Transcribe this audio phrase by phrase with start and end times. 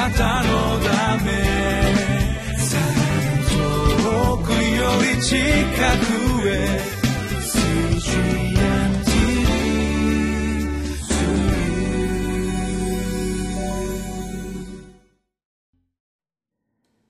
[0.00, 1.30] なたのため
[3.50, 4.56] 遠くよ
[5.14, 6.80] り近くへ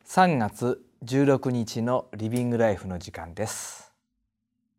[0.04, 3.92] 3月16日のリビングライフの時間です。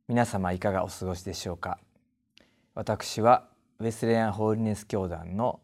[0.10, 1.80] 皆様いかがお過ごしでしょうか？
[2.76, 3.48] 私は
[3.80, 5.62] ウェスレアンホーリネス教団の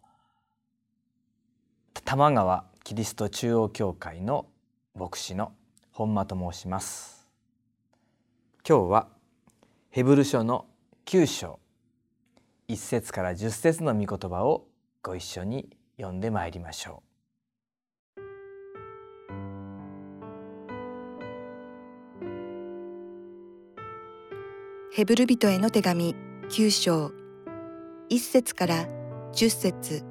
[2.04, 4.46] 玉川キリスト中央教会の
[4.96, 5.52] 牧師の
[5.92, 7.28] 本間と申します。
[8.68, 9.08] 今日は
[9.90, 10.66] ヘブル書の
[11.06, 11.60] 9章
[12.68, 14.68] 1節から10節の御言葉を
[15.02, 17.08] ご一緒に読んでまいりましょう。
[24.94, 26.16] ヘブル人への手紙
[26.50, 27.12] 9章
[28.10, 28.86] 1節から
[29.34, 30.07] 10節。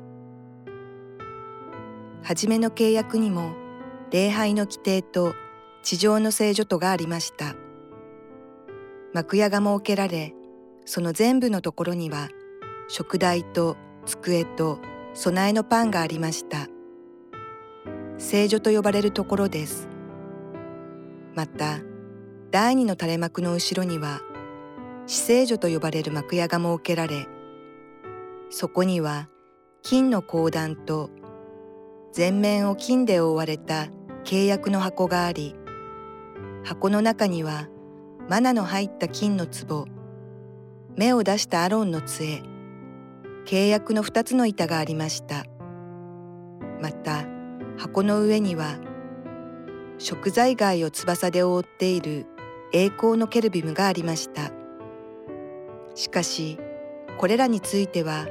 [2.27, 3.55] 初めの契約にも
[4.11, 5.37] 礼拝の規定と
[5.85, 7.55] 地上の聖女とがありました。
[9.15, 10.35] 幕屋が設けられ
[10.85, 12.29] その全部のところには
[12.89, 14.81] 食台と机と
[15.15, 16.67] 備えのパンがありました。
[18.19, 19.89] 聖女と呼ばれるところです。
[21.37, 21.79] また
[22.51, 24.21] 第二の垂れ幕の後ろには
[25.07, 27.29] 死聖所と呼ばれる幕屋が設けられ
[28.51, 29.29] そこには
[29.83, 31.11] 金の講談と
[32.17, 33.89] 全面を金で覆われた
[34.25, 35.55] 契約の箱があり
[36.65, 37.69] 箱の中には
[38.31, 39.85] マナの入った金の壺
[40.97, 42.43] 目を出したアロンの杖
[43.45, 45.45] 契約の二つの板がありました
[46.81, 47.27] また
[47.77, 48.79] 箱の上には
[49.99, 52.25] 食材街を翼で覆っている
[52.73, 54.53] 栄光のケルビムがありました。
[55.95, 56.59] しかし
[57.19, 58.27] これらについては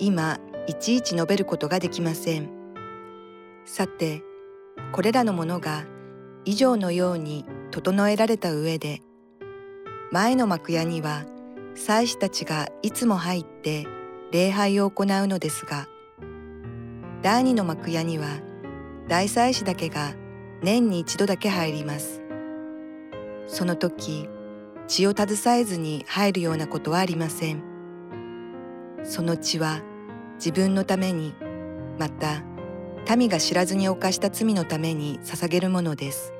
[0.00, 2.59] 今いちいち述べることができません
[3.64, 4.22] さて
[4.92, 5.84] これらのものが
[6.44, 9.02] 以上のように整えられた上で
[10.10, 11.24] 前の幕屋には
[11.74, 13.86] 祭司たちがいつも入って
[14.32, 15.86] 礼拝を行うのですが
[17.22, 18.26] 第二の幕屋には
[19.08, 20.14] 大祭司だけが
[20.62, 22.22] 年に一度だけ入ります。
[23.46, 24.28] その時
[24.86, 27.62] 血を携えずに入るようなことはありません。
[29.02, 29.82] その血は
[30.36, 31.34] 自分のために
[31.98, 32.42] また
[33.08, 36.32] 民が知らずに犯した罪のために捧げるものです。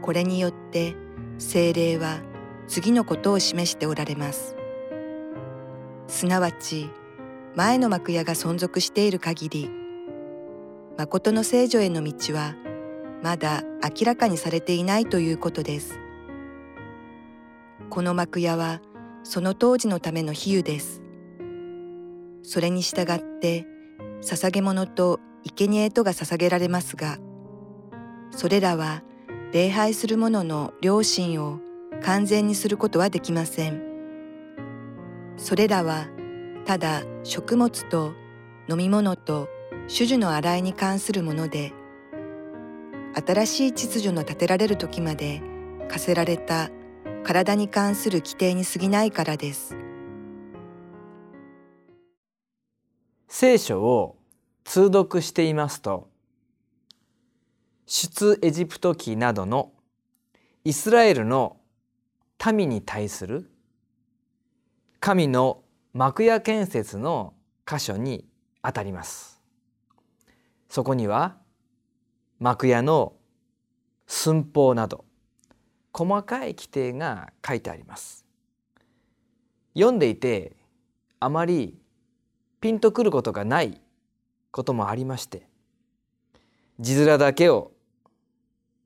[0.00, 0.96] これによって
[1.38, 2.20] 精霊は
[2.66, 4.56] 次のことを示しておられます。
[6.08, 6.90] すなわち
[7.54, 9.70] 前の幕屋が存続している限り
[10.98, 12.54] 誠の聖女への道は
[13.22, 15.98] まだ明らかにされていないということです。
[17.88, 18.80] この幕屋は
[19.22, 21.02] その当時のための比喩です。
[22.42, 23.66] それに従って
[24.22, 27.18] 捧げ物と生贄とが捧げられますが、
[28.30, 29.02] それらは
[29.52, 31.58] 礼拝する者の良心を
[32.02, 33.82] 完全にすることはできません。
[35.36, 36.06] それらは
[36.64, 38.14] ただ食物と
[38.68, 39.48] 飲み物と
[39.94, 41.72] 種々の洗いに関するもので、
[43.14, 45.42] 新しい秩序の立てられる時まで
[45.88, 46.70] 課せられた
[47.24, 49.76] 体に関する規定に過ぎないからです
[53.34, 54.18] 聖書を
[54.62, 56.10] 通読していますと
[57.86, 59.72] 出エジプト記などの
[60.64, 61.56] イスラエルの
[62.52, 63.50] 民に対する
[65.00, 65.62] 神の
[65.94, 67.32] 幕屋建設の
[67.66, 68.26] 箇所に
[68.60, 69.40] あたります。
[70.68, 71.38] そこには
[72.38, 73.14] 幕屋の
[74.06, 75.06] 寸法など
[75.94, 78.26] 細かい規定が書いてあります。
[79.72, 80.54] 読んでいて
[81.18, 81.81] あまり
[82.62, 83.80] ピンとくることがない
[84.52, 85.48] こともありまして
[86.78, 87.72] 字面だけを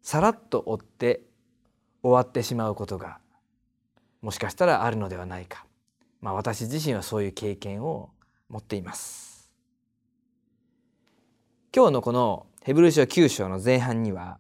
[0.01, 1.21] さらっと追って
[2.03, 3.19] 終わってしまうことが
[4.23, 5.67] もしかしたらあるのではないか、
[6.23, 8.09] まあ、私自身はそういう経験を
[8.49, 9.51] 持っています。
[11.75, 14.39] 今日のこのヘブル書9章の前半には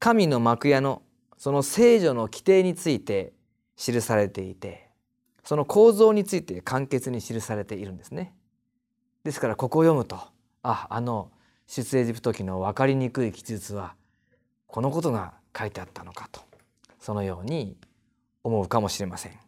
[0.00, 1.02] 神の幕屋の
[1.38, 3.32] その聖女の規定について
[3.76, 4.81] 記されていて
[5.44, 8.34] その構造について簡潔に記されているんですね。
[9.24, 10.18] ですからここを読むと
[10.62, 11.30] ああの
[11.66, 13.94] 出エジプト記の分かりにくい記述は
[14.66, 16.40] このことが書いてあったのかと
[16.98, 17.76] そのように
[18.44, 19.38] 思うかもしれません。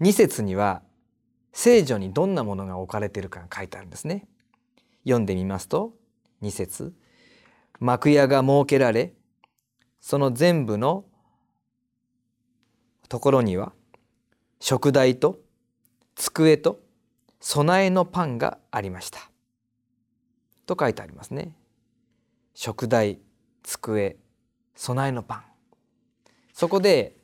[0.00, 0.82] 2節には
[1.52, 4.26] 聖女にどんなものが置かれているかが書いてあるんですね。
[5.04, 5.94] 読んでみますと
[6.42, 6.94] 2節
[7.80, 9.14] 幕屋が設けられ
[10.00, 11.04] その全部の
[13.10, 13.72] ところには
[14.60, 15.40] 食台と
[16.14, 16.78] 机と
[17.40, 19.18] 備えのパンがありました。
[20.64, 21.56] と書いてありますね。
[22.54, 23.18] 食台
[23.64, 24.16] 机
[24.76, 25.44] 備えのパン。
[26.52, 27.16] そこで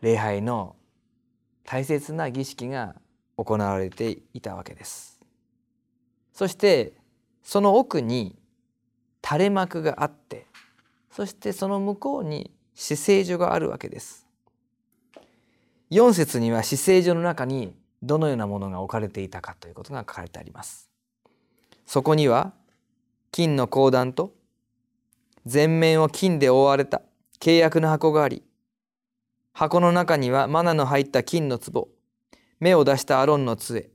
[0.00, 0.76] 礼拝の
[1.64, 2.94] 大切な儀式が
[3.36, 5.18] 行われていたわけです。
[6.32, 6.92] そして
[7.42, 8.36] その奥に
[9.24, 10.46] 垂れ幕があって
[11.10, 12.52] そしてその向こうに
[12.82, 14.26] 死聖所があるわけです。
[15.90, 20.88] 4節には死聖所の中にどのようなものが置かれていたかということが書かれてあります。
[21.84, 22.54] そこには
[23.32, 24.32] 金の鉱弾と
[25.44, 27.02] 全面を金で覆われた
[27.38, 28.42] 契約の箱があり
[29.52, 31.88] 箱の中にはマナの入った金の壺
[32.60, 33.90] 目を出したアロンの杖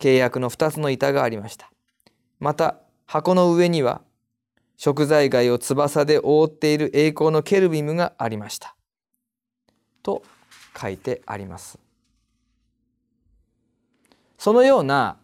[0.00, 1.70] 契約の2つの板がありました。
[2.40, 4.02] また箱の上には
[4.78, 8.76] 食材貝を翼で覆っている栄光のケルビムがありました。
[10.04, 10.22] と
[10.80, 11.80] 書いてあります。
[14.38, 15.16] そのような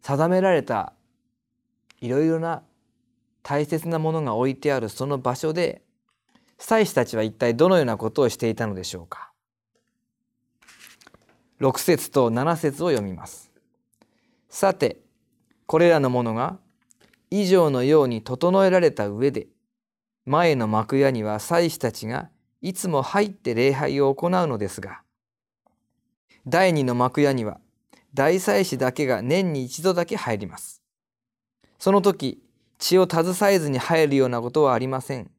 [0.00, 0.92] 定められた
[2.00, 2.62] いろいろな
[3.42, 5.82] 大切なものが置いてあるその場所で
[6.56, 9.32] 祭司たちは一体どのようなことをしていたのでしょうか。
[11.60, 13.50] 6節と7節を読みます。
[14.48, 14.98] さて
[15.66, 16.60] これらのものが
[17.30, 19.48] 以上のように整えられた上で
[20.24, 22.30] 前の幕屋には祭司たちが
[22.62, 25.02] いつも入って礼拝を行うのですが
[26.46, 27.58] 第二の幕屋には
[28.14, 30.80] 大祭司だけが年に一度だけ入ります。
[31.78, 32.42] その時
[32.78, 35.30] 血を携えずに入るようなことはありません。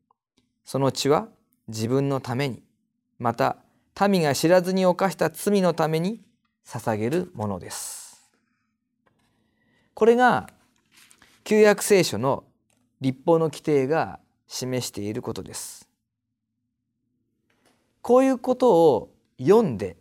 [0.65, 1.29] その血は
[1.69, 2.61] 自分のために
[3.19, 3.57] また
[4.07, 6.21] 民が知らずに犯した罪のために
[6.65, 8.29] 捧げるものです。
[9.93, 10.49] これが
[11.47, 12.43] 旧約聖書の
[12.99, 15.87] 立法の規定が示していることです
[18.01, 19.95] こういうことを読んで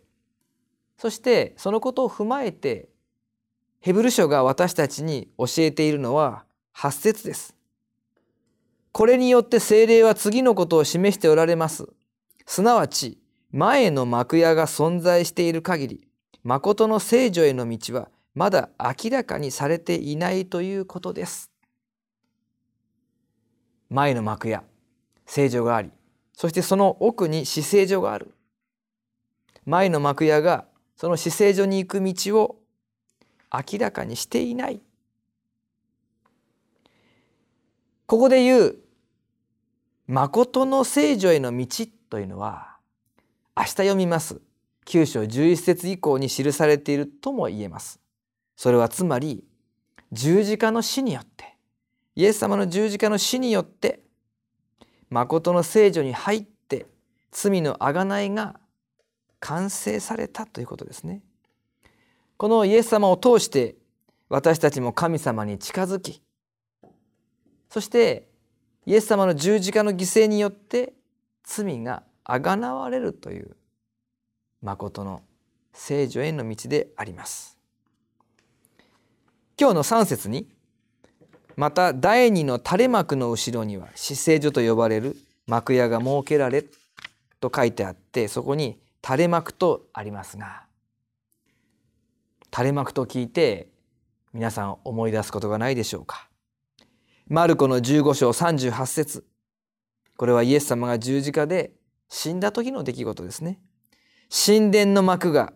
[0.97, 2.89] そしてそのことを踏まえて
[3.79, 6.43] ヘブル書が私たちに教えているのは
[6.75, 7.55] 8節です。
[8.91, 11.87] これによって精霊は次のことを示しておられます。
[12.45, 13.19] すなわち
[13.53, 16.07] 前の幕屋が存在している限り
[16.43, 21.49] 誠の聖女への道はまだ明らかにされていないということです。
[23.89, 24.63] 前の幕屋
[25.25, 25.89] 聖女があり
[26.33, 28.31] そしてその奥に死聖所がある。
[29.65, 32.59] 前の幕屋がその死聖所に行く道を
[33.51, 34.81] 明らかにしていない。
[38.05, 38.75] ここで言う
[40.05, 41.65] 誠の聖女への道
[42.11, 42.77] というのは
[43.57, 44.39] 明日読みます。
[44.85, 47.99] 9章11節以降に記されているとも言えます。
[48.57, 49.45] それはつまり
[50.11, 51.55] 十字架の死によって
[52.15, 54.01] イエス様の十字架の死によって
[55.09, 56.87] 誠の聖女に入って
[57.31, 58.59] 罪の贖いが
[59.39, 61.21] 完成されたということですね。
[62.37, 63.75] このイエス様を通して
[64.27, 66.21] 私たちも神様に近づき
[67.69, 68.27] そして
[68.85, 70.93] イエス様の十字架の犠牲によって
[71.43, 73.55] 罪があがなわれるという
[74.61, 75.21] 誠の
[75.73, 77.56] 聖女への道であります。
[79.59, 80.47] 今日の3節に
[81.55, 85.17] また第二の垂れ幕の後ろには死聖所と呼ばれる
[85.47, 86.63] 幕屋が設けられ
[87.39, 90.65] と書いてあってそこに垂れ幕とありますが
[92.53, 93.69] 垂れ幕と聞いて
[94.31, 96.29] 皆さん思い出すことがないでしょうか？
[97.27, 99.25] マルコの15章38節
[100.17, 101.71] これはイエス様が十字架で
[102.09, 103.59] 死んだ時の出来事ですね。
[104.29, 105.53] 神殿の幕が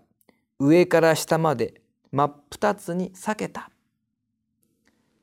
[0.60, 1.82] 上から下まで
[2.12, 3.71] 真っ二つに裂けた。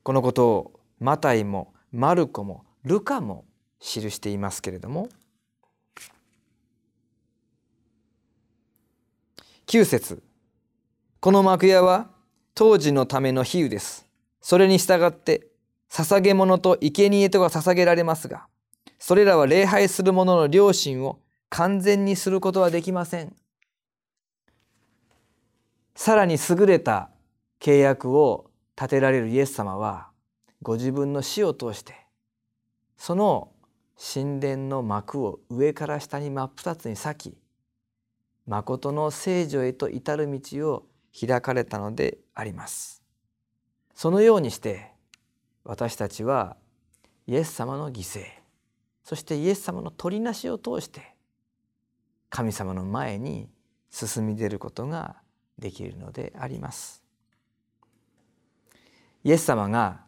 [0.08, 3.44] このことをマタイもマルコもルカも
[3.78, 5.10] 記していますけれども
[9.66, 10.22] 9節
[11.20, 12.08] この幕屋は
[12.54, 14.06] 当時のための比喩です。
[14.40, 15.48] それに従って
[15.90, 18.46] 捧げ物と生贄とが捧げられますが、
[18.98, 21.18] それらは礼拝する者の良心を
[21.50, 23.36] 完全にすることはできません。
[25.94, 27.10] さらに優れた
[27.60, 28.47] 契約を
[28.78, 30.10] 立てられるイエス様は、
[30.62, 32.06] ご自分の死を通して、
[32.96, 33.50] その
[33.96, 37.38] 神殿の幕を上から下に真っ二つに裂き、
[38.46, 40.86] 誠の聖女へと至る道を
[41.18, 43.02] 開かれたのであります。
[43.98, 44.92] そのようにして
[45.64, 46.56] 私たちは
[47.26, 48.24] イエス様の犠牲
[49.02, 51.16] そしてイエス様の取りなしを通して
[52.30, 53.48] 神様の前に
[53.90, 55.16] 進み出ることが
[55.58, 57.07] できるのであります。
[59.28, 60.00] イエス様が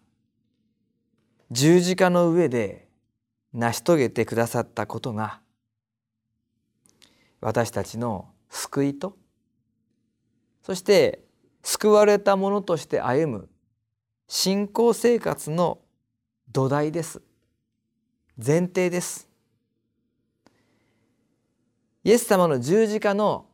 [1.51, 2.89] 十字架の上で
[3.53, 5.41] 成し遂げてくださったことが
[7.43, 9.19] 私たちの救いと
[10.63, 11.23] そして
[11.63, 13.49] 救われた者として歩む
[14.27, 15.81] 信仰生活の
[16.51, 17.21] 土台です。
[18.43, 19.29] 前提です。
[22.05, 23.45] イエス様の十字架の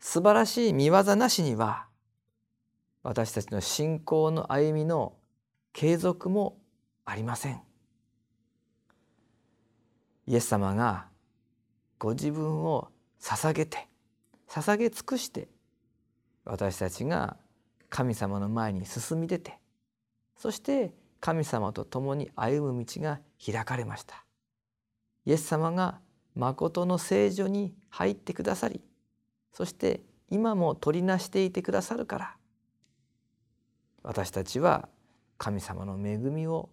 [0.00, 1.86] 素晴らしい見業なしには
[3.04, 5.12] 私たちの信仰の歩みの
[5.74, 6.56] 継続も
[7.04, 7.60] ありません。
[10.26, 11.06] イエス様が
[11.98, 12.88] ご自分を
[13.20, 13.88] 捧げて
[14.48, 15.48] 捧げ尽くして
[16.46, 17.36] 私たちが
[17.90, 19.58] 神様の前に進み出て
[20.38, 24.24] そして神様と共に歩む道が開かれました。
[25.26, 26.00] イエス様が
[26.34, 28.80] 誠の聖女に入ってくださり
[29.52, 32.36] そして今も取りなしていてくださるから
[34.04, 34.88] 私たちは
[35.38, 36.68] 神様の恵みを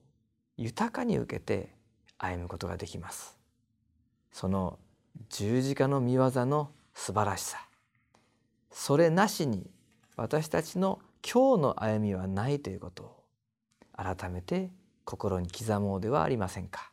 [0.57, 1.73] 豊かに受けて
[2.17, 3.37] 歩むことができます。
[4.31, 4.77] その
[5.29, 7.65] 十字架の御業の素晴らしさ。
[8.69, 9.69] それなしに
[10.17, 13.23] 私たちの今日の歩みはないということを
[13.95, 14.69] 改めて
[15.05, 16.90] 心に刻もうではありませんか。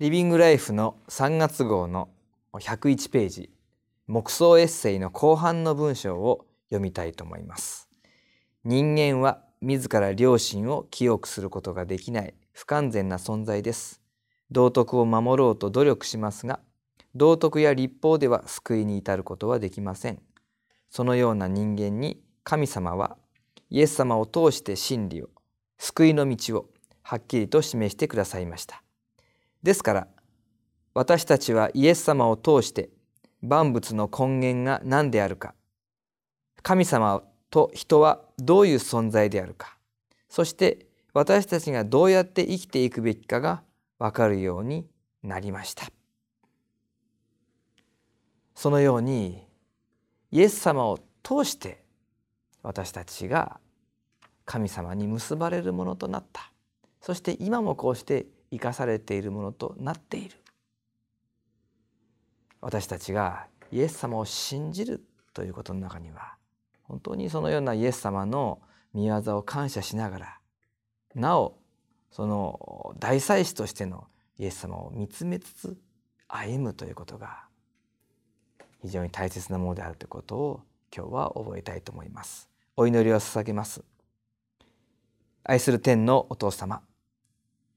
[0.00, 2.08] リビングライフの3月号の
[2.54, 3.50] 101ページ
[4.06, 7.86] 黙想エッセイの後半の文章を読みたいと思います。
[8.64, 14.00] 人間は自ら良心を清くすることができない不完全な存在です。
[14.50, 16.60] 道徳を守ろうと努力しますが
[17.14, 20.22] 道徳や立法では救いに至ることはできません。
[20.88, 23.18] そのような人間に神様は
[23.68, 25.28] イエス様を通して真理を
[25.76, 26.70] 救いの道を
[27.02, 28.82] はっきりと示してくださいました。
[29.62, 30.08] ですから
[30.94, 32.90] 私たちはイエス様を通して
[33.42, 35.54] 万物の根源が何であるか
[36.62, 39.76] 神様と人はどういう存在であるか
[40.28, 43.62] そして私たちがどうやって生きていくべきかが
[43.98, 44.86] 分かるように
[45.22, 45.86] なりました。
[48.54, 49.46] そのように
[50.30, 51.82] イエス様を通して
[52.62, 53.58] 私たちが
[54.44, 56.52] 神様に結ばれるものとなった。
[57.00, 60.36] そして今もこうして生かされているものとなっている。
[62.60, 65.02] 私たちがイエス様を信じる
[65.32, 66.34] ということの中には
[66.82, 68.60] 本当にそのようなイエス様の
[68.94, 70.38] 御業を感謝しながら
[71.14, 71.56] なお
[72.10, 75.78] その大祭司としてのイエス様を見つめつつ
[76.28, 77.44] 歩むということが
[78.82, 80.60] 非常に大切なものであるということを
[80.94, 82.48] 今日は覚えたいと思います。
[82.76, 83.84] お祈りを捧げます。
[85.44, 86.82] 愛する天のお父様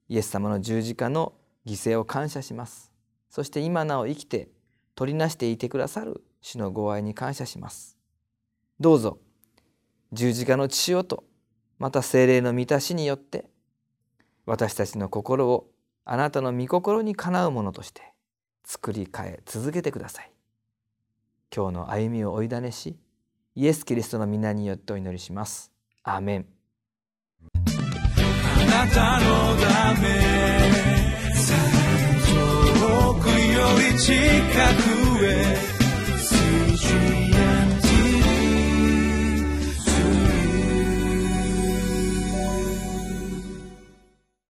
[0.10, 1.34] イエス様の十字架の
[1.66, 2.92] 犠牲を感謝します。
[3.30, 4.50] そして今なお生きて
[4.96, 7.98] 取りなしていてくださる主のご愛に感謝します。
[8.80, 9.18] どうぞ
[10.12, 11.24] 十字架の血潮と
[11.80, 13.46] また精霊の満たしによって
[14.46, 15.70] 私たちの心を
[16.06, 18.02] あなたの御心にかなうものとして
[18.66, 20.32] 作り変え続けてください。
[21.56, 22.98] 今日の歩みを追いだねし
[23.56, 25.72] イエス・キリストの皆によってお祈りします。
[26.04, 26.63] アーメン。
[28.74, 30.08] なたのため。
[32.26, 34.12] 遠くより近
[34.82, 35.74] くへ。